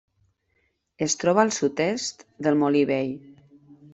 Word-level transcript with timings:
Es 1.07 1.15
troba 1.25 1.43
al 1.43 1.53
sud-est 1.57 2.25
del 2.47 2.57
Molí 2.63 2.83
Vell. 2.95 3.15